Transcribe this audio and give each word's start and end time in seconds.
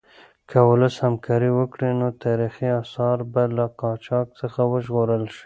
که 0.49 0.57
ولس 0.69 0.95
همکاري 1.05 1.49
وکړي 1.53 1.89
نو 1.99 2.07
تاریخي 2.23 2.67
اثار 2.81 3.17
به 3.33 3.43
له 3.57 3.65
قاچاق 3.81 4.27
څخه 4.39 4.61
وژغورل 4.71 5.23
شي. 5.35 5.39